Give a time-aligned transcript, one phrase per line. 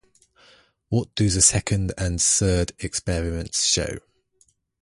[0.89, 3.99] What do the second and the third experiments show?